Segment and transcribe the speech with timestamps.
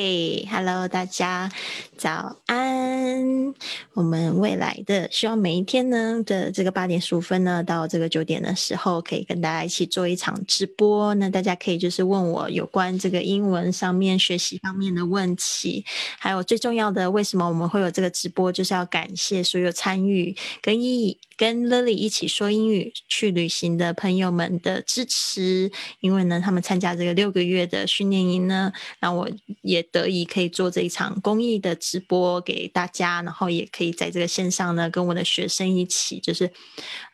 [0.00, 1.50] 嘿，Hello，大家
[1.96, 3.52] 早安。
[3.94, 11.12] 我们未来的希望每一天呢的这个八点十五分呢到这个九点的时候，可以跟大家一起做一场直播。
[11.16, 15.84] 那大家可以就是问我有关这个英文上面学习方面的问题，
[16.16, 21.18] 还有最重要的，为什么我们会有这个直播，就是要感谢所有参与跟意义。
[21.36, 25.70] 跟 Lily 一起说英语去旅行的朋友们的支持，
[26.00, 29.30] 因为呢，他们参加这个六个月的训练营呢，那我
[29.62, 36.50] 也得以可以做这一场公益的直播给大家，然后也可以在这个线上呢，跟我的学生一起，就是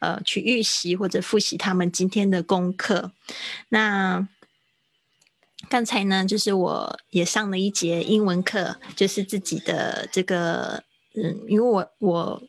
[0.00, 3.12] 呃去预习或者复习他们今天的功课。
[3.68, 4.28] 那
[5.68, 10.84] 刚才呢，就是我也上了一节英文课，就是自己的这个
[11.14, 12.42] 嗯，因为我我。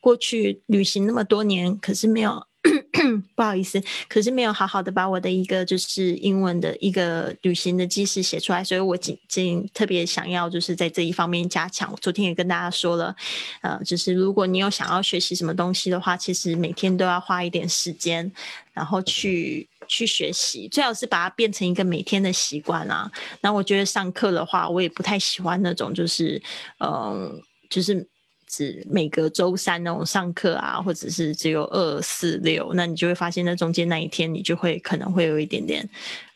[0.00, 2.47] 过去旅行那么多年，可是没有
[3.34, 11.90] 不好意思，可是没有好好的把我的一个就是英文的一个旅行的记事写出来，所以我今今特别想要就是在这一方面加强。
[11.90, 13.14] 我昨天也跟大家说了，
[13.62, 18.30] 呃，就是如果你有想要学习什么东西的话，其实每天都要花一点时间，
[18.72, 23.10] 然后去去学习，最好是把它变成一个每天的习惯啊。
[23.40, 26.40] 那我觉得上课的话，我也不太喜欢那种就是
[26.80, 28.08] 嗯，就是。
[28.48, 35.88] 只每个周三那种上课啊，或者是只有二四六，那你就会发现，那中间那一天你就会可能会有一点点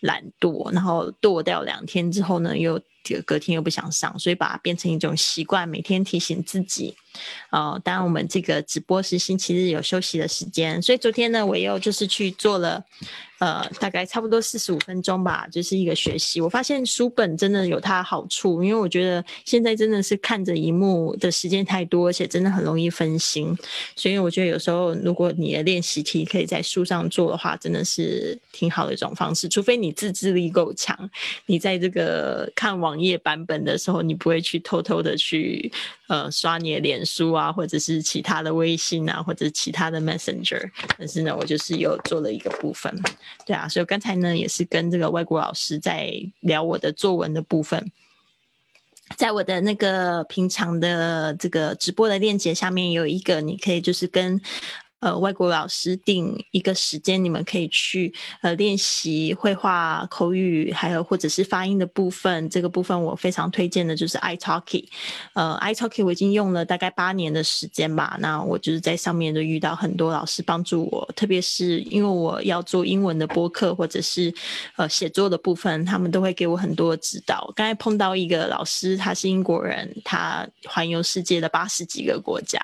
[0.03, 2.81] 懒惰，然后剁掉两天之后呢，又
[3.27, 6.95] 隔天又不想上，所以把它变成一种习惯，每天提醒自己。
[7.51, 12.85] 呃，当然我们这个直播是星期日有休息的时间，所以昨天呢，我又就是去做了。
[13.39, 16.41] 呃，大概差不多四十五分钟吧，就是一个学习。
[16.41, 23.53] 我发现书本真的有它好处，因为我觉得现在真的是看着荧幕的时间太多，而且真的很容易分心。
[23.97, 29.49] 所以我觉得有时候如果你的练习题可以在书上做的话，真的是挺好的一种方式。
[29.49, 31.11] 除非你自制力够强，
[31.47, 35.71] 你在这个看网页版本的时候，你不会去偷偷的去
[36.09, 40.71] 呃刷你的脸书啊，或者是其他的微信啊，或者其他的 Messenger。
[40.99, 42.93] 但是呢，我就是有做了一个部分。
[43.47, 47.93] 对啊，所以刚才呢也是跟这个外国老师在聊我的作文的部分，
[49.17, 54.41] 在我的那个平常的这个直播的链接下面有一个，你可以就是跟。
[55.03, 62.49] 呃，外国老师定一个时间，你们可以去呃练习绘画、口语，还有或者是发音的部分。
[62.49, 64.87] 这个部分我非常推荐的就是 iTalki。
[65.33, 68.17] 呃，iTalki 我已经用了大概八年的时间吧。
[68.21, 74.33] 那我就是在上面都遇到很多老师帮助我，特别是因为我要做英文的播客或者是
[74.77, 77.53] 呃写作的部分，他们都会给我很多指导。
[77.57, 82.61] 刚才碰到一个老师，他是英国人，他环游世界的八十几个国家，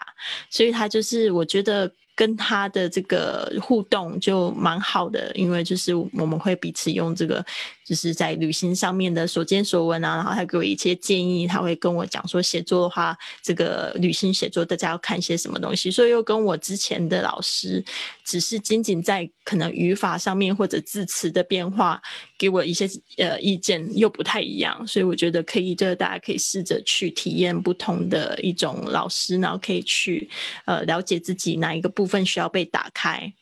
[0.49, 1.91] 所以他就是我觉得。
[2.19, 7.45] 跟他的这个互动就蛮好的，因为就是我们会彼此用这个。
[7.88, 17.82] 就是在旅行上面的所见所闻啊，然后他给我一些建议，他会跟我讲说写作的话，这个旅行写作大家要看些什么东西，所以又跟我之前的老师
[18.26, 21.99] 只是仅仅在可能语法上面或者字词的变化
[22.37, 30.28] 给我一些呃意见又不太一样，所以我觉得可以，就是大家可以试着去体验不同的一种老师，然后可以去
[30.66, 33.32] 呃了解自己哪一个部分需要被打开。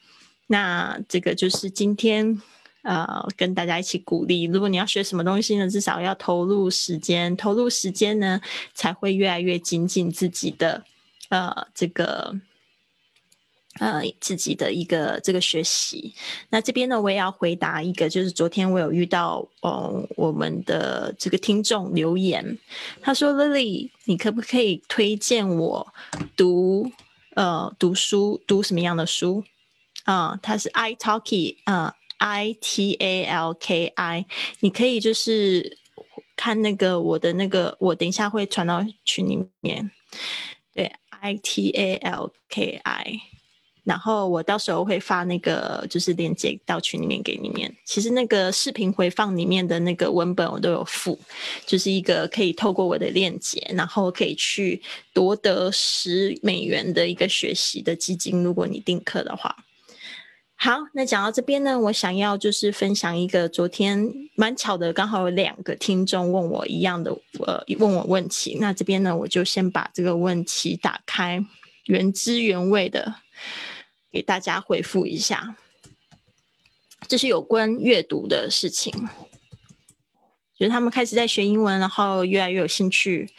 [0.46, 2.40] 那这个就是今天。
[2.86, 4.44] 呃，跟大家一起鼓励。
[4.44, 8.40] 如果你要学什么东西呢，至少要投入时间，投入时间呢，
[8.74, 10.84] 才会越来越精进自己的
[11.30, 12.32] 呃这个
[13.80, 16.14] 呃自己的一个这个学习。
[16.48, 22.56] 那这边呢，我也要回答一个，就是昨天我有遇到哦，我们的这个听众留言，
[23.02, 25.92] 他说：“Lily，你可不可以推荐我
[26.36, 26.92] 读
[27.34, 29.42] 呃读书，读什么样的书？”
[30.06, 31.96] 啊，他是 iTalki 啊。
[32.18, 34.26] I T A L K I，
[34.60, 35.78] 你可以就是
[36.36, 39.90] 看那个我的那个，我等一下会传到群里面。
[40.74, 43.20] 对，I T A L K I，
[43.84, 47.74] 然后我到时候会发那个就是链接到群里面给你们。
[47.84, 51.18] 其实那个视频回放里面的那个文本我都有附，
[51.66, 54.82] 就是一个可以透过我的链接，然后可以去
[55.14, 59.56] 夺得十美元的一个学习的基金，如果你订课的话。
[60.58, 67.12] 好，那讲到这边呢，我想要就是分享一个昨天蛮巧的，刚好有两个听众问我一样的，
[67.46, 68.56] 呃，问我问题。
[68.58, 71.44] 那这边呢，我就先把这个问题打开，
[71.84, 73.16] 原汁原味的
[74.10, 75.56] 给大家回复一下。
[77.06, 78.90] 这是有关阅读的事情，
[80.58, 83.30] 就是他们开始在学英文，然后越来越有兴趣。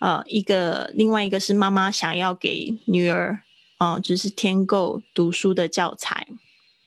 [0.00, 3.40] 呃，一个另外一个是妈妈想要给女儿，
[3.78, 6.26] 啊，就是添购读书的教材。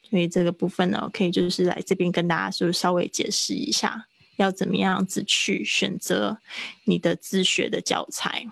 [0.09, 4.07] 所以这个部分呢，我可以就是来这边跟大家就稍微解释一下。
[4.37, 6.39] 要怎么样子去选择
[6.83, 8.45] 你的自学的教材。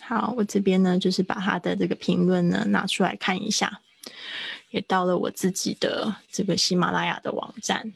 [0.00, 3.80] 好，我这边呢就是把他的这个评论呢拿出来看一下，
[4.70, 7.92] 也到了我自己的这个喜马拉雅的网站。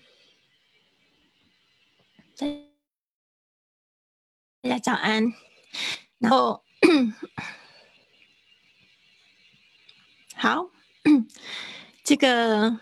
[4.61, 5.33] 大家早安，
[6.19, 6.65] 然后
[10.35, 10.69] 好，
[12.05, 12.79] 这个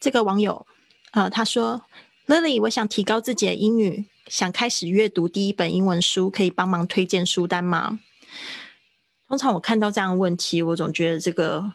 [0.00, 0.66] 这个网友
[1.12, 1.82] 呃他说
[2.26, 7.98] ，Lily，我想提高自己的英语，想开始阅读第一本英文书，可以帮忙推荐书单吗？
[9.28, 11.72] 通常我看到这样的问题，我总觉得这个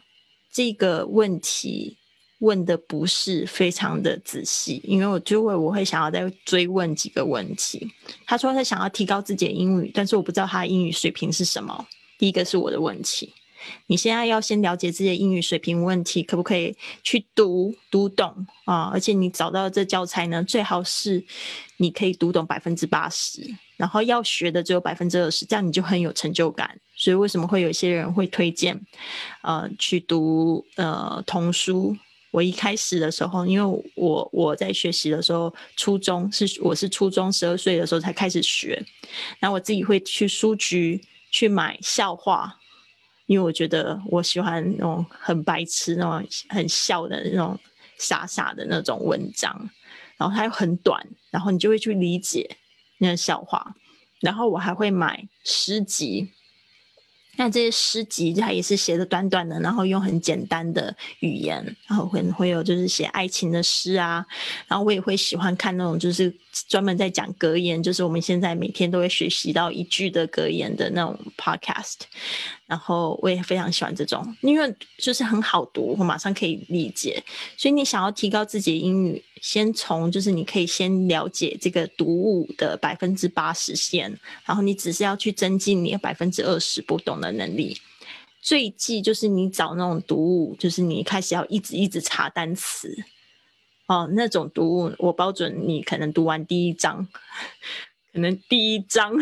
[0.52, 1.96] 这个问题
[2.38, 7.90] 问的不是非常的仔细，因为我就会我会想要再追问几个问题。
[8.26, 11.86] 他说他想要提高自己的英语，但是我不知道他的英语水平是什么。
[12.16, 13.34] 第一个是我的问题。
[13.86, 18.90] 你现在要先了解自己的英语水平问题，可不可以去读读懂啊？
[18.92, 21.24] 而且你找到这教材呢，最好是
[21.78, 23.42] 你可以读懂百分之八十，
[23.76, 26.78] 然后要学的只有百分之二十，这样你就很有成就感。
[26.96, 28.78] 所以为什么会有些人会推荐
[29.42, 31.96] 呃去读呃童书？
[32.30, 38.84] 我一开始的时候，因为我我在学习的时候，初中是我是初中十二岁的时候才开始学，
[39.38, 41.00] 然后我自己会去书局
[41.30, 42.57] 去买笑话。
[43.28, 47.56] 因为我觉得我喜欢那种很白痴、那种很笑的那种
[47.98, 49.68] 傻傻的那种文章，
[50.16, 52.56] 然后它又很短，然后你就会去理解
[52.98, 53.76] 那个笑话，
[54.20, 56.32] 然后我还会买诗集。
[57.36, 64.26] 那这些诗集它也是写的短短的，然后用很简单的语言，然后会会有就是写爱情的诗啊，
[64.66, 66.34] 然后我也会喜欢看那种就是
[66.66, 71.98] 专门在讲格言，就是我们现在每天都会学习到一句的格言的那种 podcast。
[72.68, 77.20] 然后我也非常喜欢这种，因为就是很好读，我马上可以理解。
[77.56, 87.74] 所以你想要提高自己的英语，先从就是你可以先了解这个读物的百分之八十线，然后你只是要去增进你百分之二十不懂的能力。
[88.42, 92.94] 最忌就是你找那种读物，就是你开始要一直一直查单词
[93.86, 97.08] 哦，那种读物我保准你可能读完第一章，
[98.12, 99.18] 可能第一章。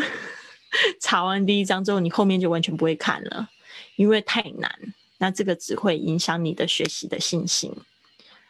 [1.01, 3.49] 查完第一章之后，你后面就完全不会看了，
[3.95, 4.71] 因为太难。
[5.19, 7.73] 那这个只会影响你的学习的信心。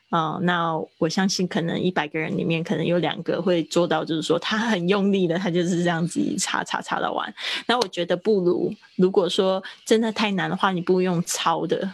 [0.10, 7.34] 啊，那我相信可能一百个人里面，可能有两个会做到，就是说他很用力的，他就是这样子查查查到完。
[7.66, 11.92] 那我觉得不如，如果说真的太难的话，你不用抄的，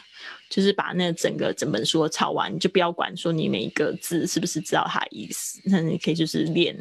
[0.47, 6.77] 就是把那整个整本书抄完，你就不要管说你每一个字是不是知道它意思，那你可以就是练，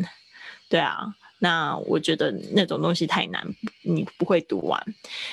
[0.68, 1.14] 对啊。
[1.44, 3.44] 那我觉得那种东西太难，
[3.82, 4.80] 你不会读完。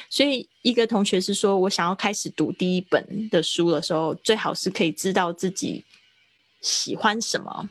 [0.10, 5.86] 所以一个同学是说，我想要开始读第一本的书的时候，最好是可以知道自己
[6.62, 7.70] 喜欢什么。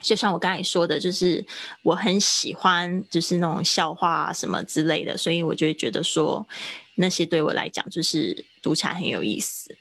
[0.00, 1.44] 就像我刚才说的，就是
[1.82, 6.48] 我很喜欢，就是那种笑话什么之类的，所以我就会觉得说，
[6.94, 9.76] 那些对我来讲就是读起来很有意思。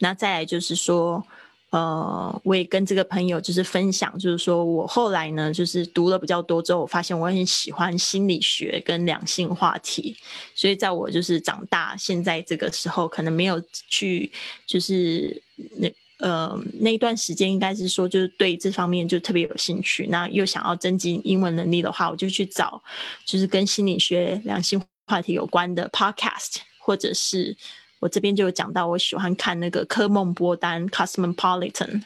[0.00, 1.24] 那再来就是说。
[1.72, 10.14] 呃，我也跟这个朋友就是分享，就是说我后来呢，就是读了比较多之后，我发现我很喜欢心理学跟两性话题，
[10.54, 13.58] 所以在我就是长大现在这个时候，可能没有
[13.88, 14.30] 去
[14.66, 15.42] 就是
[15.78, 22.82] 那呃那一段时间，应该是说就是对这方面就特别有兴趣，那又想要增进英文能力的话，我就去找
[23.24, 27.56] 就是跟心理学、两性话题有关的 podcast，或者是。
[28.02, 32.02] 我这边就有讲到，我喜欢看那个科梦波丹 （Cosmopolitan），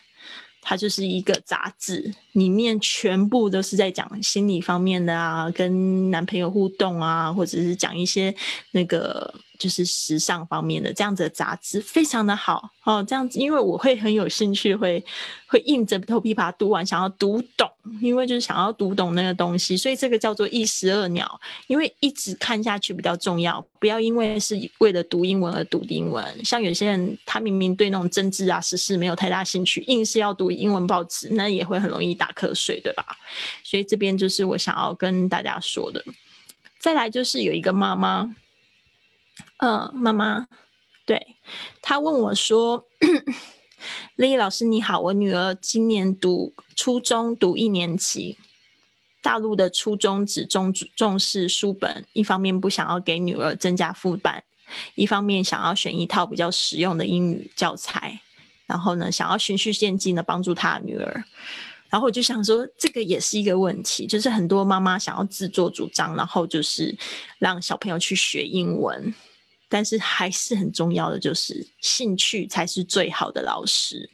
[0.61, 8.35] 它就是一个杂志，里面全部都是在讲心理方面的啊，跟男朋友互动啊，或者是讲一些
[8.73, 9.35] 那个。
[9.59, 13.05] 就是时尚方面的这样子的杂志，非常的好哦。
[13.07, 15.05] 这样子，因为我会很有兴趣，会
[15.47, 17.71] 会硬着头皮把它读完，想要读懂，
[18.01, 21.41] 因为就是想要读懂那个东西，所以这个叫做一石二鸟。
[21.67, 26.45] 因为一直看下去比较重要，不要因为是为了读英文而读英文。
[26.45, 33.05] 像有些人，他明明对那种政治啊、时事没有太大兴趣，硬是要读英文报纸，那也会很容易打瞌睡，对吧？
[33.65, 36.05] 所以这边就是我想要跟大家说的。
[36.79, 38.35] 再来就是有一个妈妈。
[39.59, 40.47] 嗯，妈妈，
[41.07, 41.37] 对，
[41.83, 42.87] 他问我说
[44.17, 48.39] ：“丽老师你好，我女儿今年读初中，读一年级。
[49.23, 54.43] 大陆的初中只重重视书本，一方面不想要给女儿增加负担，
[54.95, 58.21] 一方面想要选一套比较实用的英语教材，
[58.67, 61.25] 然后呢，想要循序渐进的帮助他女儿。
[61.97, 66.95] 然后我就想说，这个也是一个问题，就是很多妈妈想要自作主张，然后就是
[67.39, 69.15] 让小朋友去学英文。”
[69.67, 74.11] 但是还是很重要的，就是兴趣才是最好的老师。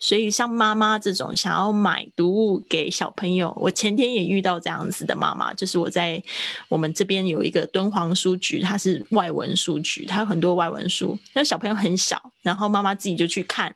[0.00, 6.20] 所以像妈妈这种想要买读物给小朋友，我前天也遇到这样子的妈妈，就是我在
[6.68, 13.72] 我们这边有一个敦煌书局，它是外文书局，它有很多外文书，那小朋友很小，然后妈妈自己就去看。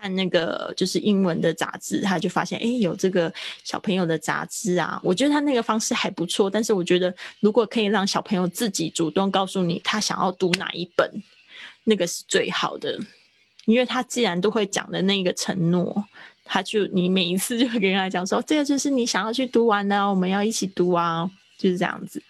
[0.00, 6.48] 看那个就是英文的杂志，他就发现哎有这个小朋友的杂志啊，我觉得他那个方式还不错。
[6.48, 11.10] 但是我觉得如果可以让小朋友自己主动告诉你他想要读哪一本，
[11.84, 12.98] 那个是最好的，
[13.66, 16.04] 因为他既然都会讲的那个承诺，
[16.44, 22.22] 他就你每一次就会跟他讲说，这个就是你想要去读完的，我们要一起读啊，就是这样子。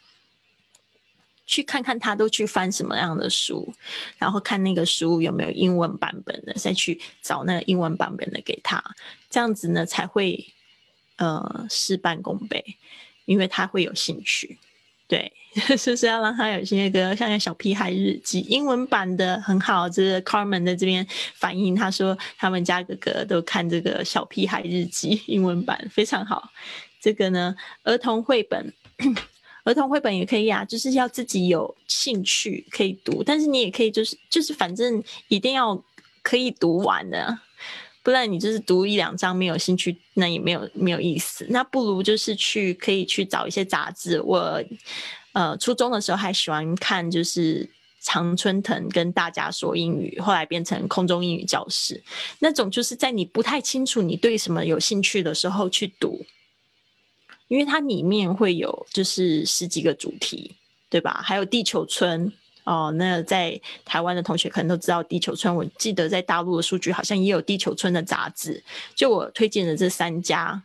[1.51, 3.75] 去看看他都去翻什么样的书，
[4.19, 8.81] 然后看那个书有没有英文版本的，再去找那个英文版本的给他，
[9.29, 10.47] 这样子呢才会
[11.17, 12.65] 呃事半功倍，
[13.25, 14.59] 因为他会有兴趣。
[15.09, 15.33] 对，
[15.77, 16.89] 就是要让他有兴趣。
[16.89, 21.05] 个像个《小屁孩日记》英文版的很好，这是 Carmen 在这边
[21.35, 26.49] 反映，他说他们家哥哥都看这个《小屁孩日记》英文版非常好。
[27.01, 28.73] 这个呢，儿童绘本。
[29.71, 35.81] 儿童绘本也可以啊，就是要自己有兴趣可以读，但是你也可以就是就是反正一定要
[36.23, 37.39] 可以读完的，
[38.03, 41.47] 不然你就是读一两章没有兴趣，那也没有没有意思。
[41.51, 44.21] 那不如就是去可以去找一些杂志。
[44.23, 44.61] 我
[45.35, 52.03] 呃初中的时候还喜欢看就是常春藤跟大家说英语，后来变成空中英语教室
[52.41, 56.27] 那种，就是在你不太清楚你对什么有兴趣的时候去读。
[57.51, 60.55] 因为它里面会有就是十几个主题，
[60.89, 61.21] 对吧？
[61.21, 62.93] 还有地球村哦。
[62.93, 65.53] 那在台湾的同学可能都知道地球村。
[65.53, 68.63] 我记得在大陆的数据好像也有地球村的杂志。
[68.95, 70.63] 就我推荐的这三家，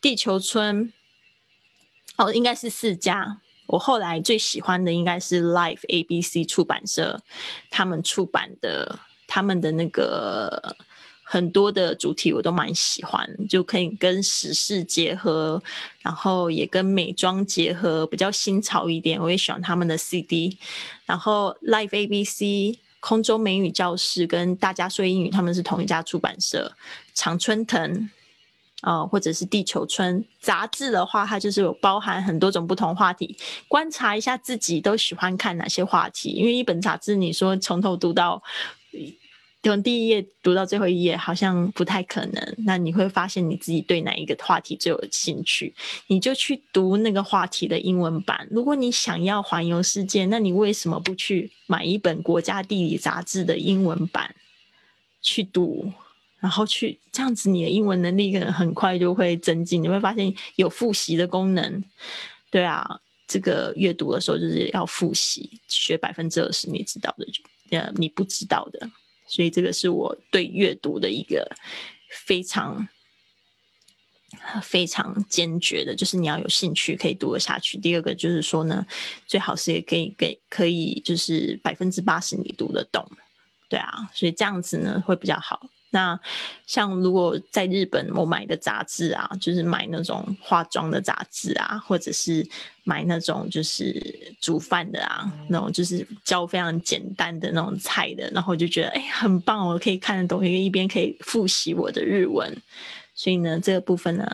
[0.00, 0.90] 地球村
[2.16, 3.42] 哦，应该是四家。
[3.66, 7.22] 我后来最喜欢的应该是 Life ABC 出版社
[7.68, 10.74] 他们出版的他们的那个。
[11.30, 15.62] 很多的主题我都蛮喜欢，就可以跟时事结合，
[16.00, 19.20] 然后也跟美妆结合，比较新潮一点。
[19.20, 20.56] 我也喜欢他们的 CD，
[21.04, 26.72] 然后 Live ABC 空中美语教室跟大家说英语，他们是同一家出版社。
[27.12, 28.08] 常春藤
[28.80, 33.36] 啊，或者是地球村杂志的话，它就是有包含很多种不同话题，
[33.68, 36.30] 观察一下自己都喜欢看哪些话题。
[36.30, 38.42] 因为一本杂志，你说从头读到。
[39.62, 42.54] 从第一页读到最后一页，好像不太可能。
[42.58, 45.74] 那你会发现你自己对哪一个话题最有兴趣，
[46.06, 48.46] 你就去读那个话题的英文版。
[48.50, 54.34] 如果你想要环游世界，那你为什么不去买一本国家地理杂志的英文版
[55.20, 55.92] 去读？
[56.40, 59.82] 然后去这样子，你的英文能力可能很快就会增进。
[59.82, 61.84] 你会发现有复习的功能。
[62.48, 67.26] 对啊，这个阅读的时候就是要复习，学百分之二十你知道的，
[67.76, 68.88] 呃，你不知道的。
[69.28, 71.48] 所以这个是我对阅读的一个
[72.26, 72.88] 非常
[74.62, 77.78] 非常坚决的，就是你要有兴趣可以读得下去。
[77.78, 78.86] 第二个就是说呢，
[79.26, 83.06] 最好是也可以给可以就是百分之八十你读得懂，
[83.68, 85.68] 对啊，所以这样子呢会比较好。
[85.90, 86.18] 那
[86.66, 92.46] 像如果在日本，我买的杂志啊，就是买那种化妆的杂志啊，或者是
[92.84, 102.54] 买那种就是煮饭的啊，那种就是教非常简单的那种菜的，然后我就觉得哎很棒，我可以看得懂，因为一边可以复习我的日文。
[103.14, 104.24] 所以呢，这个部分呢，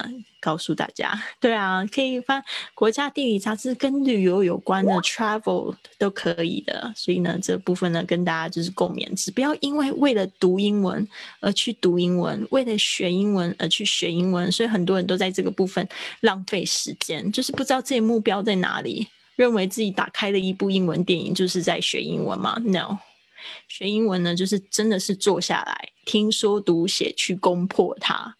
[0.44, 1.10] 告诉大家，
[1.40, 6.92] 对啊，可以翻国家地理杂志跟旅游有关的 travel 都可以的。
[6.94, 11.08] 所以呢，这部分呢，跟大家就是共勉只，不要因为为了读英文
[11.40, 14.52] 而去读英文，为了学英文而去学英文。
[14.52, 15.88] 所以很多人都在这个部分
[16.20, 22.98] 浪费时间，就是不知道自己目标在哪里，认为自己打开了一部英文电影就是在学英文吗？No，
[23.68, 28.36] 学英文呢，就是真的是坐下来听说读写去攻破它。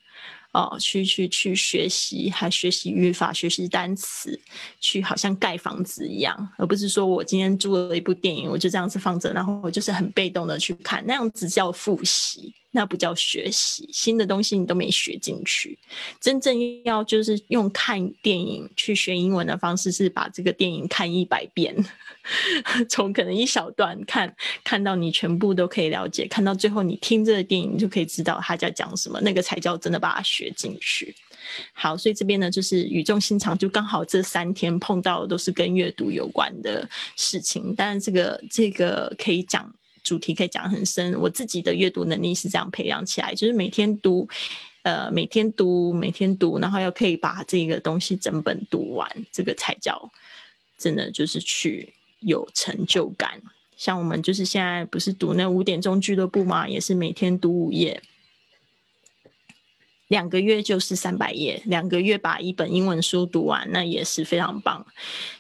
[0.55, 4.41] 哦，去去去学习，还学习语法，学习单词，
[4.81, 12.55] 去好像盖房子一样，而不是说我今天租了一部电影，我就这样子放着，然后我就是很被动的去看，那样子叫复习。
[12.77, 15.79] 那不叫学习，新的东西你都没学进去。
[16.21, 16.53] 真正
[16.83, 21.73] 要就是用看电影去学英文的方式，是把这个电影看一百遍，
[22.91, 31.15] 从可能一小段看，看到你全部都可以了解，看到最后你听这个电影就可以知道他在讲什么，那个才叫真的把它学进去。
[31.75, 39.73] 好，所以这边呢就是语重心长，就刚好这三天碰到的都是跟阅读有关的事情，但是这个这个可以讲。
[40.05, 44.29] 主题可以讲很深，我自己的阅读能力是这样培养起来，就是每天读，
[44.83, 50.13] 呃，每天读，每天读，然后要可以把这个东西整本读完，这个才叫
[50.79, 53.41] 真的就是去有成就感。
[53.77, 58.01] 像我们就是现在不是读那五点钟俱乐部嘛，也是每天读五页，
[60.09, 64.85] 两个月就是三百页，两个月把一本英文书读完，那也是非常棒。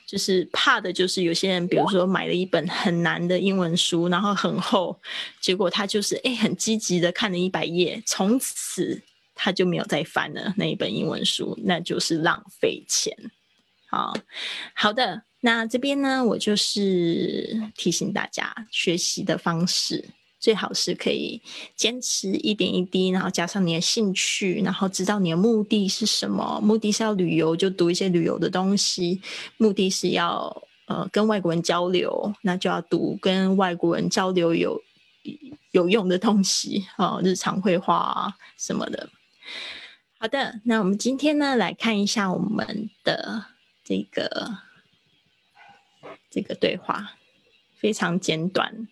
[0.07, 4.99] 就是怕的就是有些人，比如说买了一本很难的英文书，然后很厚，
[5.41, 9.03] 结果他就是哎很积极的看了一百页，从此
[9.35, 13.17] 他就没有再翻了那一本英文书，那就是浪费钱。
[13.91, 14.15] 好，
[14.75, 20.05] 好的，那这边呢，我就是提醒大家学习的方式。
[20.45, 21.41] 最好是可以
[21.75, 26.61] 坚持一点一滴，然后加上你的兴趣，然后知道你的目的是什么。
[26.63, 29.19] 目的是要旅游，就读一些旅游的东西；
[29.57, 30.55] 目的是要
[30.87, 34.79] 呃跟外国人交流，那就要读跟外国人交流有
[35.71, 39.09] 有用的东西啊，日常绘画啊什么的。
[40.19, 43.47] 好的，那我们今天呢来看一下我们的
[43.83, 44.59] 这个
[46.31, 47.13] 这个对话，
[47.79, 48.89] 非常简短。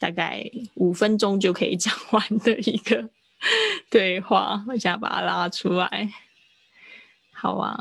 [0.00, 3.10] 大概五分钟就可以讲完的一个
[3.90, 6.10] 对话，我现在把它拉出来。
[7.32, 7.78] 好啊，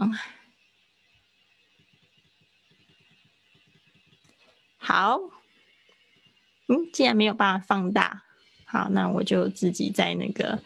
[4.77, 5.17] 好，
[6.67, 8.23] 嗯，既然没有办法放大，
[8.65, 10.61] 好，那我就自己在那个，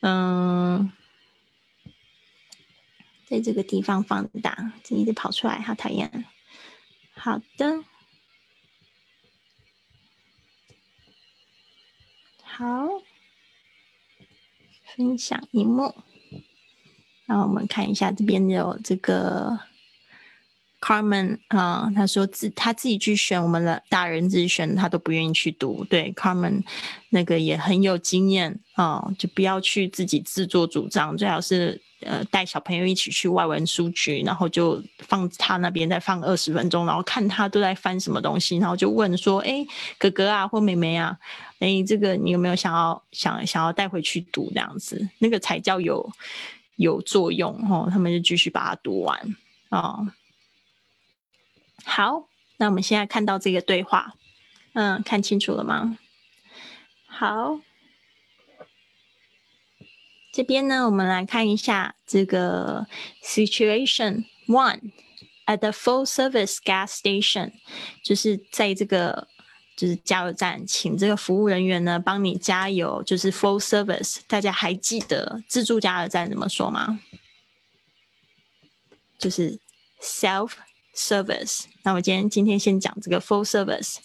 [0.00, 0.92] 嗯，
[3.26, 6.24] 在这个地方放大，一直跑出来，好讨厌。
[7.14, 7.84] 好的。
[12.60, 12.86] 好，
[14.94, 15.94] 分享一幕。
[17.24, 19.58] 那我们看一下这边有这个
[20.78, 25.86] Carmen 啊，他说自他自己去选我们的大人自己选，他都不愿意去读。
[25.86, 26.62] 对，Carmen
[27.08, 31.80] 那个也很有经验啊，就不要去自己自作主张，最好是。
[32.02, 39.66] 呃，带小朋友一起去外文书局，然后就放他那边再放二十分钟，然后看他都在翻什么东西，然后就问说：“哎，
[39.98, 41.18] 哥哥啊，或妹妹啊，
[41.60, 45.08] 哎，这个你有没有想要想想要带回去读这样子？
[45.18, 46.10] 那个才叫有
[46.76, 49.36] 有作用哦。”他们就继续把它读完
[49.68, 50.08] 哦。
[51.84, 54.14] 好，那我们现在看到这个对话，
[54.72, 55.96] 嗯，看清楚了吗？
[57.06, 57.60] 好。
[60.32, 62.86] 这边呢，我们来看一下这个
[63.20, 64.92] situation one
[65.44, 67.50] at the full service gas station，
[68.04, 69.26] 就是在这个
[69.79, 74.17] 就是加油站，请这个服务人员呢帮你加油，就是 full service。
[74.27, 76.99] 大家还记得自助加油站怎么说吗？
[79.17, 79.59] 就是
[80.01, 80.51] self
[80.95, 81.65] service。
[81.83, 83.97] 那我今天今天先讲这个 full service。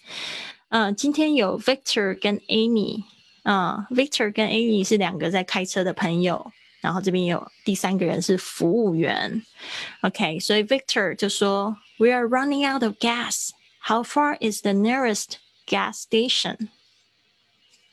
[0.70, 3.04] 嗯，今天有 Victor 跟 Amy。
[3.42, 9.42] 嗯，Victor 跟 Amy 是两个在开车的朋友，然后这边有第三个人是服务员。
[10.02, 13.50] OK，所以 Victor 就说：“We are running out of gas.
[13.86, 16.69] How far is the nearest Gas station？”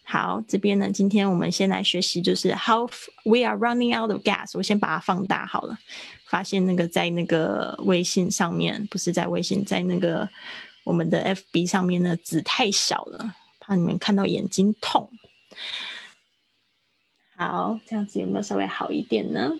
[0.04, 2.90] 好，这边呢，今天我们先来学习，就是 How
[3.24, 4.50] we are running out of gas。
[4.54, 5.78] 我先把它放大好了，
[6.26, 10.28] 发现那个在那个微信上面，不是在微信，在那个
[10.84, 15.08] 我们的 FB 上面的字太小了，怕你们看到眼睛痛。
[17.36, 19.52] 好，这样子有没有稍微好一点呢？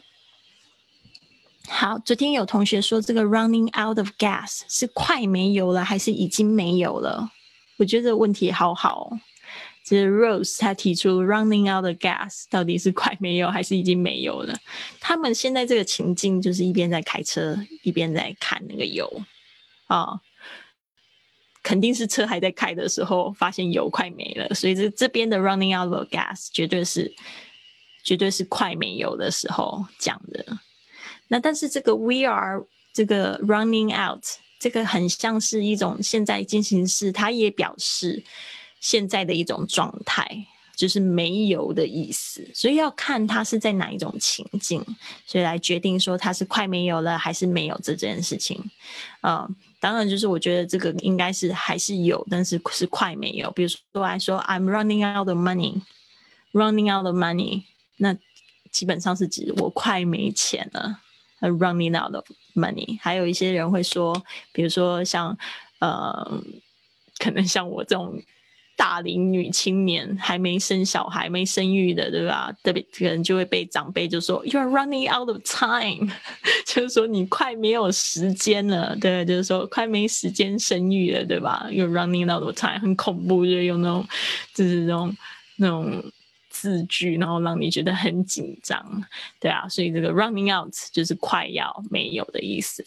[1.69, 7.31] 好，昨天有同学说这个 running out of gas 是快没油了，还是已经没有了？
[7.83, 9.11] 我觉得这问题好好。
[9.85, 14.57] 这是 Rose 他提出 running out of gas 到底是快没有还是已经没有了？
[15.01, 19.11] 他们现在这个情境就是一边在开车，一边在看那个油
[19.89, 20.21] 啊。
[21.65, 27.13] 肯定是车还在开的时候，发现油快没了，所以这这边的 running out of gas 绝对是
[28.05, 30.47] 绝对是快没油的时候讲的。
[31.27, 34.25] 那但是这个 we are 这个 running out
[34.63, 38.23] 这个很像是一种现在进行式，它也表示
[38.79, 40.47] 现在的一种状态，
[40.77, 42.49] 就是没有的意思。
[42.55, 44.81] 所以要看它是在哪一种情境，
[45.27, 48.71] 所以来决定说它是快没有了还是没有这件事情，
[49.23, 49.57] 嗯。
[49.83, 53.51] 当然，就是我觉得这个应该是还是有，但是是快没有。
[53.51, 57.65] 比如说来说，I'm running out of money，running out of money，
[57.97, 58.17] 那
[58.71, 61.01] 基本上是指我快没钱了。
[61.51, 62.25] Running out of
[62.55, 65.37] money，还有一些人会说，比如说像
[65.81, 66.43] 呃，
[67.19, 68.21] 可能像我这种。
[68.75, 72.51] 大龄女青年还没生小孩、没生育的，对吧？
[72.65, 76.11] 特别可能就会被长辈就说 “You are running out of time”，
[76.67, 84.05] 就是说你快没有时间了，对，就是说快没时间生育了，对吧？“You are running out of time” 很恐怖，就是用那种
[84.55, 85.17] 就是那种
[85.57, 86.03] 那种
[86.53, 89.03] 字句，然后让你觉得很紧张，
[89.41, 89.67] 对啊。
[89.69, 92.85] 所以这个 “running out” 就是快要没有的意思。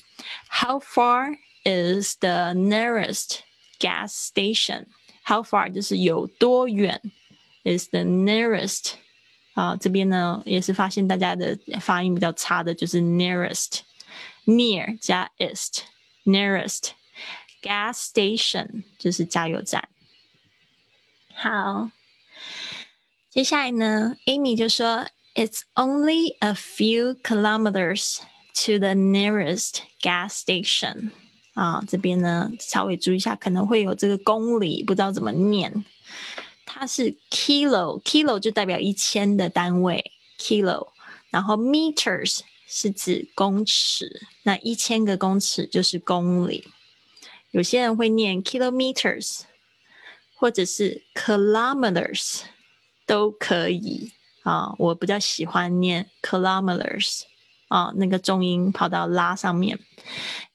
[0.48, 3.40] How far is the nearest
[3.80, 7.02] gas station？How far 就是有多远
[7.64, 8.94] ？Is the nearest
[9.56, 16.92] 啊，这边呢也是发现大家的发音比较差的，就是 nearest，near 加 est，nearest
[17.64, 19.90] gas station 就是加油站。
[21.34, 21.90] 好，
[23.36, 28.20] 接下来呢，Amy 就说，It's only a few kilometers
[28.64, 31.12] to the nearest gas station。
[31.54, 35.84] 啊，这边呢稍微注意一下，可能会有这个公里，不知道怎么念。
[36.66, 40.88] 它是 kilo，kilo 就代表一千的单位，kilo。
[41.30, 46.70] 然后 meters 是指公尺，那一千个公尺就是公里。
[47.52, 49.42] 有些人会念 kilometers，
[50.38, 52.44] 或者是 kilometers
[53.06, 54.12] 都可以
[54.44, 54.74] 啊。
[54.78, 57.22] 我比较喜欢念 kilometers
[57.68, 59.80] 啊，那个重音跑到拉上面。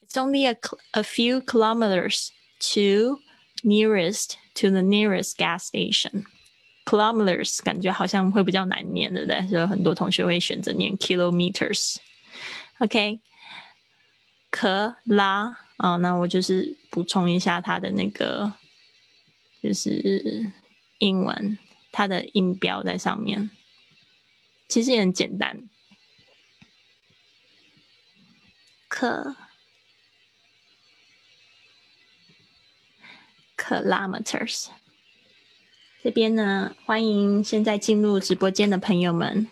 [0.07, 0.57] It's only a
[0.91, 2.29] a few kilometers
[2.73, 3.19] to
[3.63, 4.35] nearest.
[4.53, 6.25] to the nearest gas station.
[6.85, 9.47] Kilometers 感觉好像会比较难念，对不对？
[9.47, 11.95] 所以很多同学会选择念 kilometers。
[12.79, 13.21] OK，
[14.49, 18.51] 可拉啊，那我就是补充一下它的那个，
[19.63, 20.51] 就是
[20.99, 21.57] 英文，
[21.91, 23.49] 它的音标在上面，
[24.67, 25.69] 其实也很简单。
[28.87, 29.35] 可。
[33.57, 34.67] kilometers。
[36.03, 39.47] 这边呢，欢迎现在进入直播间的朋友们，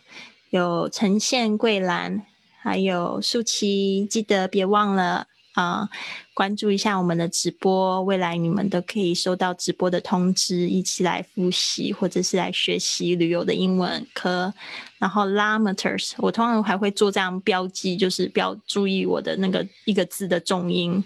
[0.50, 2.26] 有呈现桂兰，
[2.60, 5.28] 还有舒淇，记得别忘了。
[5.60, 5.90] 啊，
[6.34, 14.54] 关注一下我们的直播，未来你们都可以收到直播的通知，一起来复习或者是来学习旅游的英文科。
[14.98, 21.04] 然后 kilometers，我通常还会做这样标记，就是标注意我的那个一个字的重音。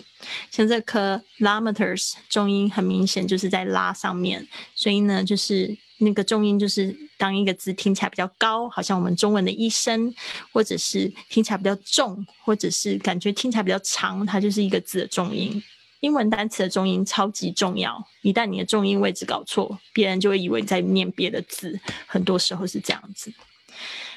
[0.52, 5.76] 像这颗 kilometers 重音很明显就是在拉上面，所以呢，就是。
[6.04, 10.14] 那个重音就是当一个字听起来比较高，好像我们中文的一声，
[10.52, 15.62] 或者是听起来比较重，或者是感觉听起来比较长，它就是一个字的重音。
[16.02, 23.34] 英文单词的重音超级重要，一旦你的重音位置搞错，别人就会以为你在念别的字，很多时候是这样子。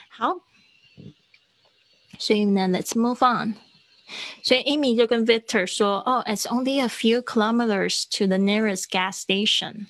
[0.08, 0.34] 好，
[2.18, 3.54] 所以呢，Let's move on。
[4.42, 9.86] 所以 Amy 就跟 Victor 说：“哦，It's only a few kilometers to the nearest gas station。”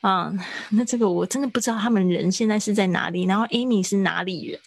[0.00, 0.32] 啊，
[0.70, 3.24] 那这个我真的不知道他们人现在是在哪里。
[3.24, 4.60] 然后 Amy 是哪里人？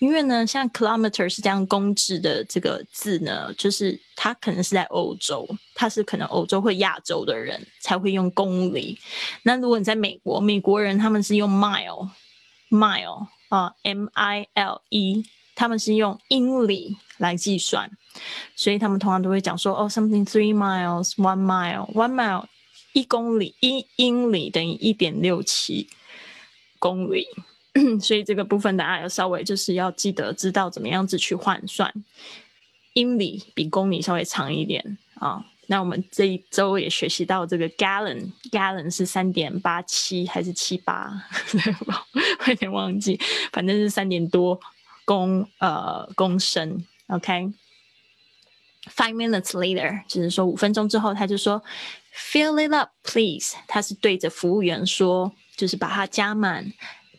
[0.00, 8.98] 因为呢，像 kilometer 是这样公制的这个字呢，就是他可能是在欧洲，他是可能欧洲或亚洲的人才会用公里。
[9.44, 15.24] 那如果你在美国，美国人他们是用 mile，mile 啊，m i l e，
[15.54, 17.88] 他们是用英里来计算，
[18.56, 22.46] 所以他们通常都会讲说，哦，something three miles，one mile，one mile。
[22.96, 25.86] 一公里一英里等于一点六七
[26.78, 27.26] 公里，
[28.00, 31.92] 所以这个部分大家要稍微就是要记得知道怎么样子去换算。
[32.94, 35.44] 英里比公里稍微长一点啊。
[35.66, 41.12] 那我们这一周也学习到这个 gallon，gallon 是三点八七还是七八？
[42.48, 43.20] 有点忘记，
[43.52, 44.58] 反正是三点多
[45.04, 46.82] 公呃公升。
[47.08, 47.52] OK。
[48.88, 51.60] Five minutes later，就是说五分钟之后，他就说
[52.16, 53.54] ，Fill it up, please。
[53.68, 56.72] 他是对着服务员说，就是把它加满。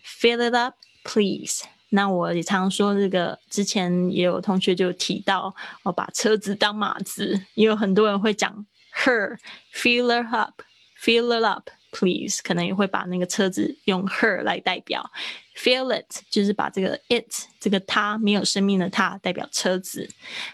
[0.03, 1.63] Fill it up, please。
[1.89, 8.65] 那我也常说这个，之前也有同学就提到，我把车子当马子，也有很多人会讲
[9.05, 9.37] her
[9.73, 10.61] fill it up,
[11.01, 11.69] fill it up。
[11.99, 15.09] Please，可能也会把那个车子用 her 来代表
[15.55, 17.25] ，feel it 就是把这个 it
[17.59, 20.07] 这个它没有生命的它代表车子，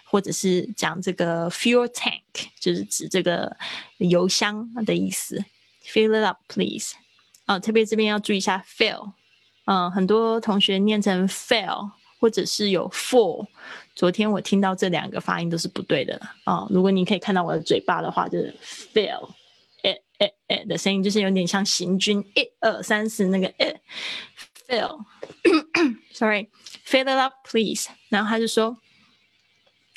[0.06, 2.22] 或者是讲这个 fuel tank
[2.62, 3.58] 就是指这个
[3.98, 5.44] 油箱的意思。
[5.86, 6.94] Fill it up, please。
[7.44, 9.12] 啊，特别这边要注意一下 fill，
[9.66, 13.48] 嗯，很多同学念成 fill，或者是有 full。
[13.94, 16.66] 昨天我听到这两个发音都是不对的啊。
[16.70, 18.56] 如果你可以看到我的嘴巴的话，就是
[18.94, 19.30] fill。
[20.24, 23.82] 诶诶的声音就是有点像行军，一二三四那个诶
[24.68, 27.90] ，fill，sorry，fill it up please。
[28.10, 28.78] 然后他就说，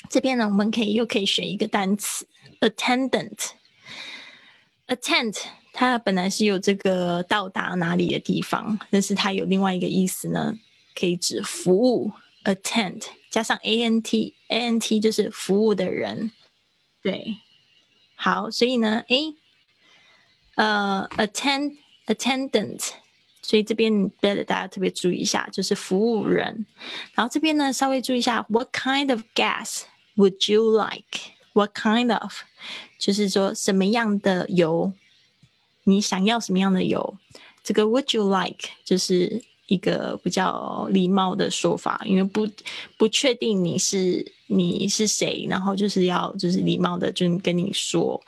[0.09, 2.27] 这边呢我们可以又可以选一个单词
[2.59, 5.37] ，attendant，attend，
[5.71, 10.59] 它本来是有这个到达哪里的地方，但是它有另外一个意思呢，
[10.93, 12.11] 可以指服务
[12.43, 16.33] ，attend 加上 a n t，a n t 就是服务的人，
[17.01, 17.37] 对，
[18.15, 19.36] 好，所以呢，诶。
[20.57, 22.89] 呃，attend attendant，
[23.43, 26.65] 所以这边别的大家特别注意一下，就是服务人。
[27.13, 29.83] 然后这边呢，稍微注意一下，What kind of gas
[30.15, 32.33] would you like？What kind of，
[32.99, 34.93] 就是说什么样的油，
[35.83, 37.17] 你想要什么样的油？
[37.63, 42.47] 这个 Would you like 就是一个比较礼貌的说法，因为不
[42.97, 48.19] 不确定你是你是谁，然后就是要就是礼貌的就跟你说，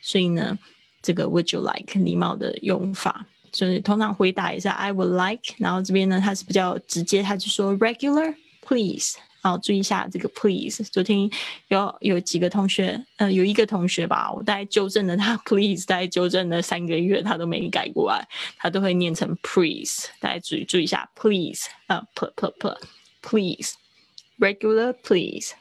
[0.00, 0.58] 所以呢，
[1.02, 9.16] 这个 Would you like 礼貌的用法，就是通常回答一下 I would like，然后这边呢它是比较直接，他就说 Regular please。
[9.44, 10.84] 好，注意一下这个 please。
[10.84, 11.28] 昨天
[11.66, 18.24] 有有几个同学，呃，有一个同学吧，我大概纠正了他 please，大概纠正了三个月，他都没改过来，
[18.56, 20.06] 他都会念成 please。
[20.20, 22.76] 大家注意注意一下 please，呃，p p p
[23.20, 25.54] please，regular please。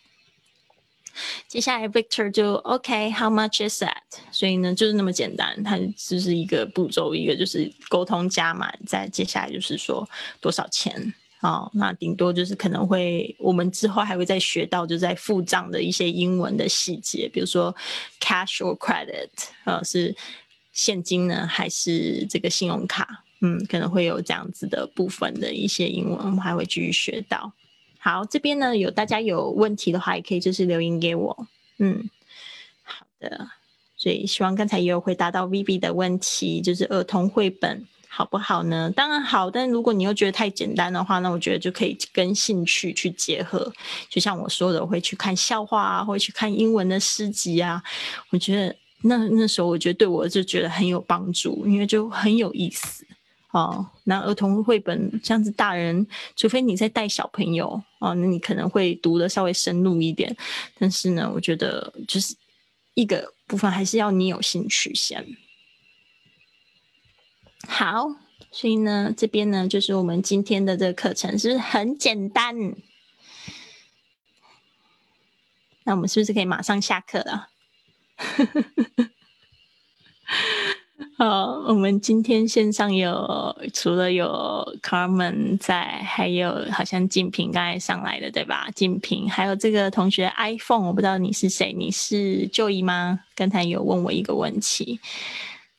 [1.47, 3.97] 接下来 Victor 就 OK，how much is that？
[4.31, 10.07] 所以呢，就是那么简单，它就是一个步骤，一个就是沟通加满，再接下来就是说
[10.39, 11.13] 多少钱。
[11.41, 17.75] 哦，那顶多就是可能会，我们之后还会再学到，就在付账的一些英文的细节，比如说
[18.19, 19.27] cash or credit，
[19.65, 20.15] 呃，是
[20.71, 23.23] 现金呢还是这个信用卡？
[23.41, 27.51] 嗯，可能会有这样子的部分的一些英文，我们还会继续学到。
[28.03, 31.47] 好，这边呢有大家有问题的话，也可以就是留言给我。
[31.77, 32.09] 嗯，
[32.81, 33.47] 好的，
[33.95, 37.85] 所以希望刚才也有回答到 Vivi 的问题，就是儿童绘本。
[38.13, 38.91] 好不好呢？
[38.93, 43.71] 当然好，但如果你又觉得太简单的话，那我觉得就可以跟兴趣去结合。
[44.09, 47.81] 就像我说的，我会去看笑话啊，会去看英文的诗集啊。
[48.29, 53.05] 我觉得那那时候，我觉得对我就觉得很有帮助，因为就很有意思
[53.51, 53.85] 哦。
[54.03, 60.35] 那儿童绘本这样子，大人除非你在带小朋友哦，那你可能会读的稍微深入一点。
[60.77, 62.35] 但是呢，我觉得就是
[62.93, 65.25] 一个部分还是要你有兴趣先。
[67.67, 68.07] 好，
[68.51, 72.55] 所以呢，这边呢就是我们今天的这个课程，是不是很简单？
[75.83, 77.49] 那我们是不是可以马上下课了？
[81.23, 84.25] 好，我们今天线上有除了有
[84.81, 88.71] Carmen 在，还有好像静平刚才上来的对吧？
[88.73, 93.19] 静平，还有这个同学 iPhone，我不知道你是谁，你是 Joy 吗？
[93.35, 94.99] 刚才有问我一个问题。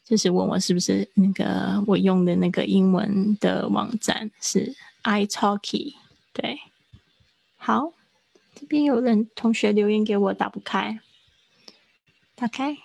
[0.04, 5.94] 就是问我是不是那个我用的那个英文的网站是 iTalki，
[6.32, 6.60] 对，
[7.56, 7.92] 好，
[8.54, 11.00] 这边有人同学留言给我打不开，
[12.36, 12.76] 打开，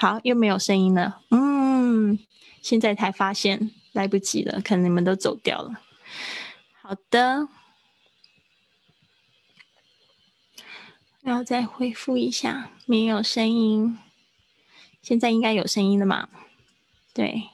[0.00, 2.18] 好，又没有声音了，嗯，
[2.62, 5.82] 现在才发现来不及了，可能你们都走掉了，
[6.80, 7.46] 好的，
[11.20, 13.98] 然后再恢复一下，没有声音。
[15.02, 16.30] 现在应该有声音了嘛？
[17.12, 17.50] 对，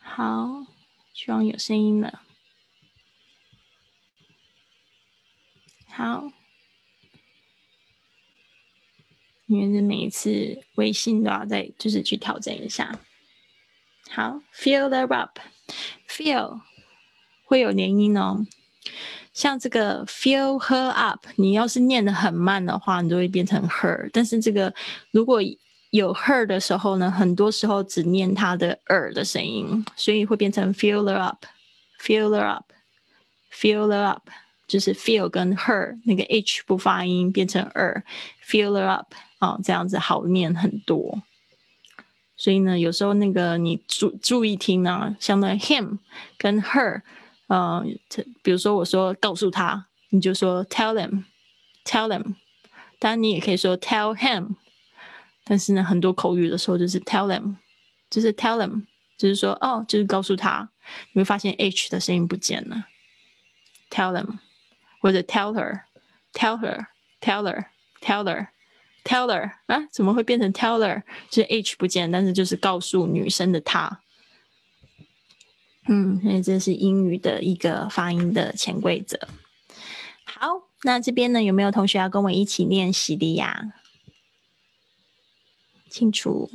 [0.00, 0.66] 好，
[1.14, 2.22] 希望有声音了。
[5.86, 6.32] 好，
[9.52, 12.98] 因为是每一次微信都要再就是去调整一下。
[14.10, 16.60] 好，feel the up，feel
[17.44, 18.46] 会有连音哦。
[19.32, 24.10] 像这个 fill her up，你要是念的很慢的话，你就会变成 her。
[24.12, 24.74] 但是这个
[25.10, 25.40] 如果
[25.90, 34.28] 有 her 的时候呢，很多时候只念它的 er 的声音，所以会变成 fill her up，fill her up，fill her up，
[34.72, 41.22] 就是 feel 跟 her 那个 h 不发音，变成 er，fill her up，哦，这样子好念很多。
[42.38, 45.98] 所以呢，有时候那个你注注意听呢，像那 him
[46.38, 47.02] 跟 her，
[47.48, 47.84] 呃，
[48.42, 52.36] 比如说我说告诉他，你就说 tell them，tell them，
[52.98, 54.54] 当然你也可以说 tell him。
[55.44, 57.56] 但是呢，很多口语的时候就是 tell them，
[58.08, 58.86] 就是 tell them，
[59.18, 60.70] 就是说哦，就是告诉他，
[61.12, 62.86] 你会发现 h 的声音不见了
[63.90, 64.38] ，tell them，
[65.02, 71.02] 或者 tell her，tell her，tell her，tell her，tell her，啊，怎么会变成 tell her？
[71.28, 74.00] 就是 h 不见，但是就是告诉女生的她。
[75.88, 79.18] 嗯，所以这是英语的一个发音的潜规则。
[80.24, 83.72] 好，那这边呢，有没有同学要跟我一起练习的呀？
[85.90, 86.48] 清楚，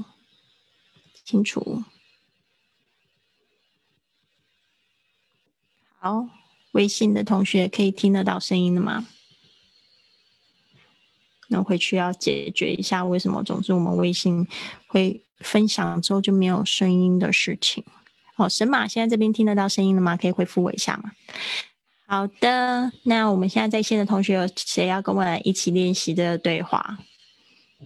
[1.25, 1.83] 清楚。
[5.99, 6.29] 好，
[6.71, 9.07] 微信的同学可以听得到声音的吗？
[11.49, 14.47] 那回去要解决一下，为什么总是我们微信
[14.87, 17.83] 会分享之后就没有声音的事情？
[18.35, 20.17] 哦，神马，现在这边听得到声音了吗？
[20.17, 21.11] 可以回复我一下吗？
[22.05, 26.99] 好的，那我们现在在线的同学有谁要跟我来一起练习的对话？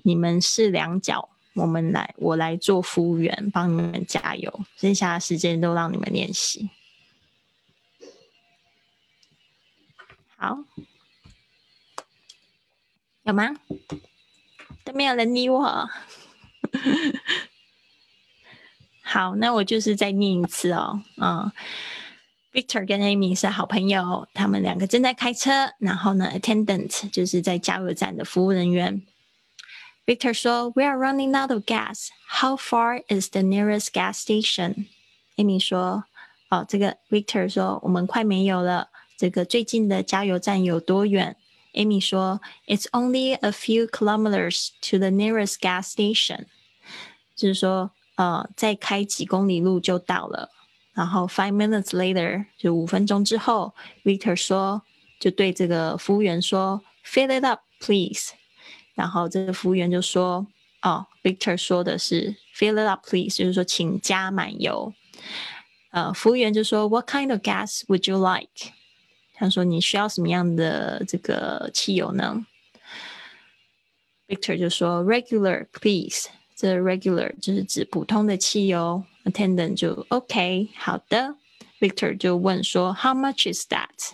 [0.04, 1.30] 你们是两脚。
[1.54, 4.62] 我们来，我来做服务员，帮你们加油。
[4.78, 6.70] 剩下的时间都让你们练习。
[10.42, 10.58] 好，
[13.22, 13.56] 有吗？
[14.84, 15.88] 都没有人理我。
[19.04, 21.04] 好，那我就是再念一次哦。
[21.18, 21.52] 嗯
[22.52, 25.74] ，Victor 跟 Amy 是好朋友，他们两个正在开车。
[25.78, 29.04] 然后呢，attendant 就是在加油站的服务人员。
[30.08, 32.08] Victor 说：“We are running out of gas.
[32.28, 34.88] How far is the nearest gas station？”
[35.38, 36.06] Amy 说
[36.50, 38.88] ：“哦，这个 Victor 说我们快没有了。
[39.21, 41.37] 这个最近的加油站有多远？”
[41.75, 46.47] Amy 说：“It's only a few kilometers to the nearest gas station。”
[47.37, 50.51] 就是说，呃，再开几公里路就到了。
[50.95, 54.81] 然后 five minutes later，就五分钟之后，Victor 说，
[55.21, 58.31] 就对这个服务员说，fill it up please。
[58.95, 60.47] 然后这个服务员就说，
[60.81, 64.95] 哦，Victor 说的是 fill it up please，就是说请加满油。
[65.91, 68.73] 呃，服务员就说，What kind of gas would you like？
[69.42, 72.46] 他说你需要什么样的这个汽油呢
[74.28, 76.30] ？Victor 就说，regular please。
[76.56, 79.04] 这 regular 就是指普通的汽油。
[79.24, 81.38] Attendant 就 OK，好的。
[81.80, 84.12] Victor 就问说，How much is that？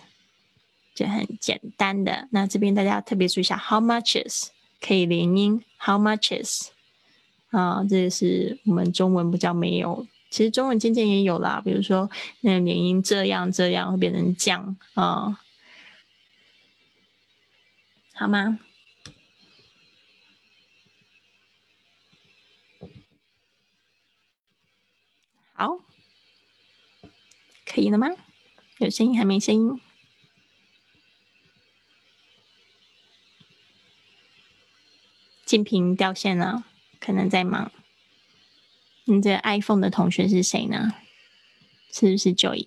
[0.94, 2.28] 这很简单的。
[2.30, 4.48] 那这边大家特别注意一下，How much is
[4.80, 6.70] 可以连音，How much is
[7.50, 11.60] 啊，这个是我们中文不叫没有，其实中文渐渐也有啦。
[11.64, 12.10] 比如说
[12.40, 15.40] 那连音这样这样会变成降啊，
[18.14, 18.58] 好吗？
[25.54, 25.80] 好，
[27.66, 28.08] 可以了吗？
[28.78, 29.80] 有声音还没声音？
[35.44, 36.62] 静屏掉线了，
[37.00, 37.72] 可能在忙。
[39.10, 40.92] 你这 iPhone 的同学是谁呢？
[41.92, 42.66] 是不是 Joy？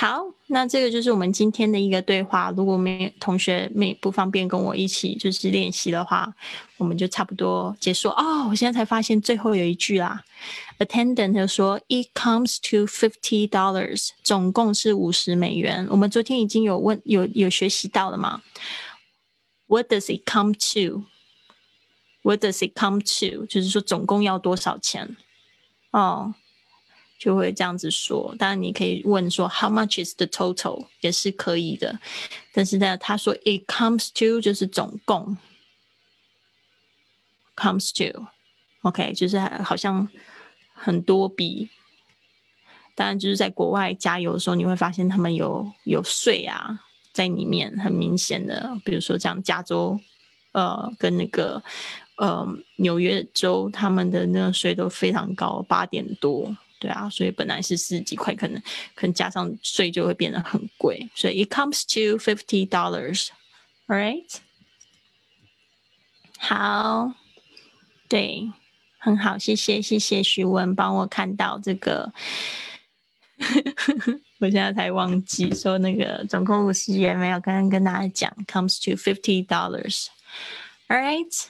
[0.00, 2.50] 好，那这个就是我们今天的一个对话。
[2.56, 6.34] 如果没同学没不方便跟我一起就是练习的话，
[6.78, 8.08] 我们就差不多结束。
[8.08, 10.24] 哦，我现在才发现最后有一句啦。
[10.78, 15.86] Attendant 就说，It comes to fifty dollars，总共是五十美元。
[15.90, 18.40] 我们昨天已经有问有有学习到了吗
[19.66, 23.44] ？What does it come to？What does it come to？
[23.44, 25.14] 就是说总共要多少钱？
[25.90, 26.32] 哦。
[27.20, 32.00] 就会这样子说，当然你可以问说 How much is the total 也是可以的，
[32.54, 35.36] 但是呢，他说 It comes to 就是总共。
[37.56, 40.08] Comes to，OK，就是好像
[40.72, 41.68] 很多笔。
[42.94, 46.80] 当然就是在国外加油的时候，你会发现他们有有税啊
[47.12, 50.00] 在里面，很明显的，比如说像加州，
[50.52, 51.62] 呃，跟那个
[52.16, 56.56] 呃纽约州，他们的那个税都非常高，八点多。
[56.80, 58.60] 对啊，所以本来是十几块，可能
[58.94, 64.24] 可能加上税就会变得很贵，所以 it comes to fifty dollars，all right？
[66.38, 67.12] 好，
[68.08, 68.50] 对，
[68.98, 72.10] 很好，谢谢谢谢徐文帮我看到这个，
[74.40, 81.44] 我现在才忘记说那个总共五十元没有刚刚跟大家讲，comes to fifty dollars，all right？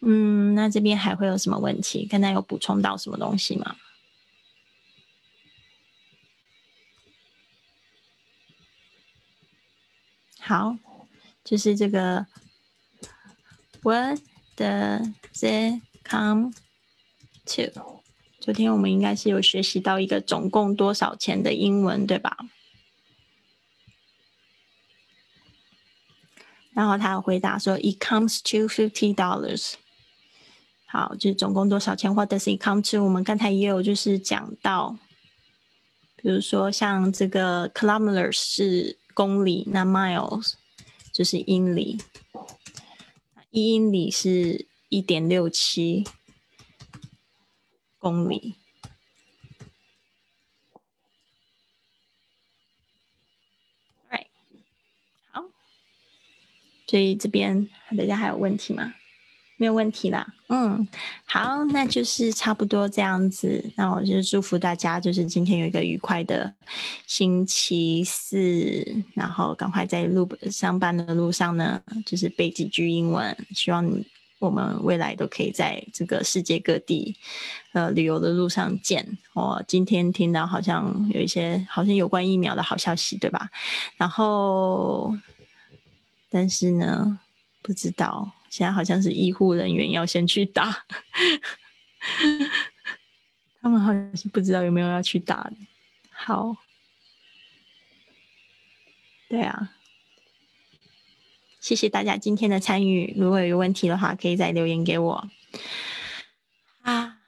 [0.00, 2.04] 嗯，那这边还会有什么问题？
[2.10, 3.76] 刚才有补充到什么东西吗？
[10.48, 10.76] 好，
[11.42, 12.24] 就是这个
[13.82, 14.20] What
[14.56, 16.52] does it come
[17.46, 17.98] to？
[18.38, 22.36] 昨天我们应该是有学习到一个总共多少钱的英文，对吧？
[26.72, 29.72] 然后他回答说，It comes to fifty dollars。
[30.86, 33.02] 好，就是总共多少钱？What does it come to？
[33.02, 34.96] 我们刚才也有就是讲到，
[36.14, 38.96] 比如说像这个 kilometers 是。
[39.16, 40.52] 公里，那 miles
[41.10, 41.96] 就是英里，
[43.50, 46.04] 一英里是一点六七
[47.96, 48.56] 公里。
[55.30, 55.44] 好，
[56.86, 58.92] 所以这边大家还有问题吗？
[59.58, 60.86] 没有问题啦，嗯，
[61.24, 63.72] 好，那就是差不多这样子。
[63.74, 66.52] 那我就祝福大家，就是今天有一个愉快的
[67.06, 68.84] 星期四，
[69.14, 73.34] 然后赶快在路上班的路上呢，就是背几句英文。
[73.54, 73.90] 希望
[74.38, 77.16] 我们未来都可以在这个世界各地，
[77.72, 79.16] 呃，旅游的路上见。
[79.32, 83.48] 我今天听到好像有一些好像有关疫苗的好消息，对吧？
[83.96, 85.16] 然后，
[86.28, 87.18] 但是呢，
[87.62, 88.30] 不知道。
[88.50, 90.84] 现在好像是医护人员要先去打，
[93.60, 95.50] 他们好像是不知道有没有要去打。
[96.10, 96.56] 好，
[99.28, 99.72] 对啊，
[101.60, 103.14] 谢谢大家今天的参与。
[103.16, 105.28] 如果有问题的话，可以再留言给我。
[106.82, 107.18] 啊，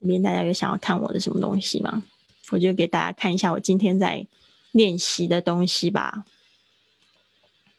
[0.00, 2.02] 这边大家有想要看我的什么东西吗？
[2.50, 4.26] 我就给大家看一下我今天在
[4.72, 6.26] 练习的东西吧，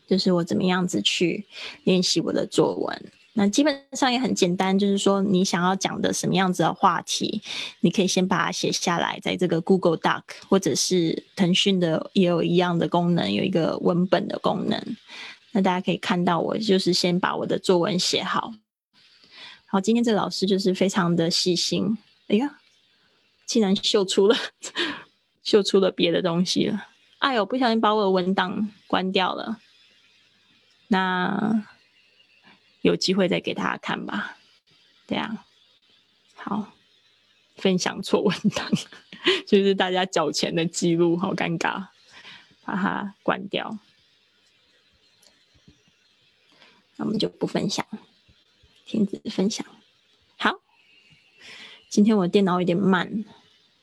[0.07, 1.45] 就是我怎么样子去
[1.83, 3.11] 练习我的作文。
[3.37, 7.41] 那基本上也很简单，就是说你想要讲的什么样子的话题，
[7.81, 14.81] 你可以先把它写下来，在这个 Google Doc 或者是腾讯的也有一样的功能，有一个文本的功能。
[15.51, 18.53] 那大家可以看到，我就是先把我的作文写好。
[19.65, 21.97] 好，今天这老师就是非常的细心。
[22.27, 22.59] 哎呀，
[23.45, 24.35] 竟然秀出了
[25.43, 26.87] 秀出了别的东西了！
[27.19, 29.59] 哎呦，不小心把我的文档关掉了。
[30.87, 31.67] 那。
[32.81, 34.37] 有机会再给大家看吧，
[35.07, 35.43] 对啊，
[36.35, 36.71] 好，
[37.55, 38.69] 分享错文档，
[39.47, 41.87] 就是大家缴钱的记录，好尴尬，
[42.63, 43.79] 把它关掉，
[46.97, 47.83] 那我们就不分享，
[48.85, 49.65] 停止分享。
[50.37, 50.59] 好，
[51.89, 53.25] 今天我电脑有点慢，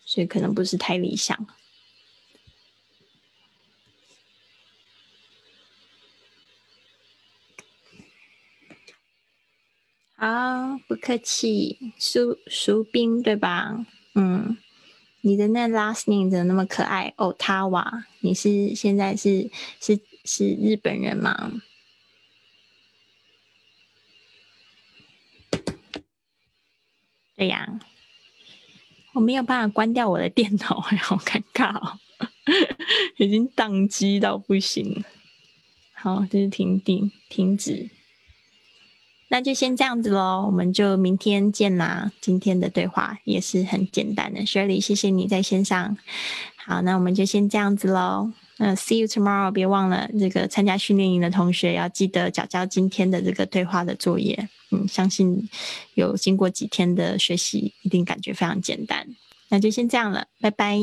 [0.04, 1.44] 所以可能不是太理想。
[10.24, 13.84] 好，不客气，苏苏冰对吧？
[14.14, 14.56] 嗯，
[15.22, 17.12] 你的那 last name 怎么那么可爱？
[17.16, 19.50] 哦，他哇，你是现在是
[19.80, 21.60] 是是日本人吗？
[27.34, 27.80] 对呀，
[29.14, 31.98] 我没有办法关掉我的电脑，好尴尬哦，
[33.18, 35.02] 已经宕机到不行。
[35.94, 37.90] 好，这是停停停止。
[39.32, 42.12] 那就先这样子喽，我们就明天见啦。
[42.20, 45.96] 今天的对话也是很简单的，Shirley，谢谢你在线上。
[46.56, 48.30] 好，那我们就先这样子喽。
[48.58, 54.50] 那 See you tomorrow，别忘了这个参加训练营的同学要记得交交今天的这个对话的作业。
[54.70, 55.48] 嗯，相信
[55.94, 59.06] 有经过几天的学习，一定感觉非常简单。
[59.48, 60.78] 那就先这样了，拜拜。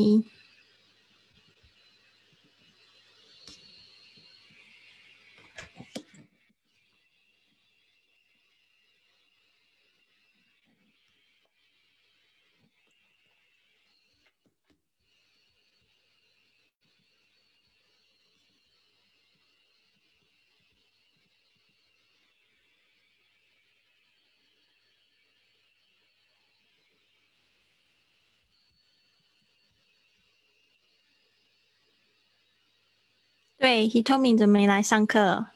[33.60, 35.48] 对，He told me 怎么没来上课？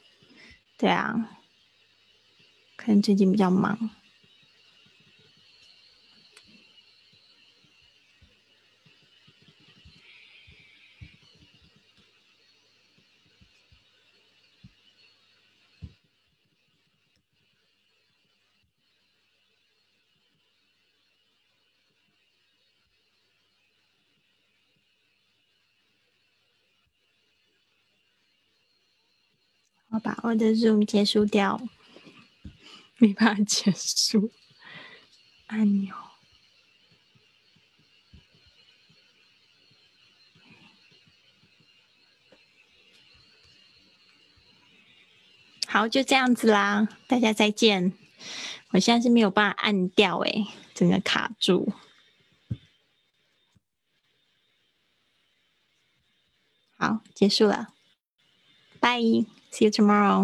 [0.77, 1.31] 对啊，
[2.77, 3.89] 可能最近比较忙。
[29.95, 31.69] 我把我的 Zoom 结束掉，
[32.97, 34.29] 没办法结束
[35.47, 35.95] 按钮。
[45.65, 47.93] 好，就这样子啦，大家再见。
[48.71, 51.71] 我现在是没有办法按掉，哎，整个卡住。
[56.77, 57.69] 好，结束了，
[58.81, 58.99] 拜。
[59.55, 60.23] See you tomorrow.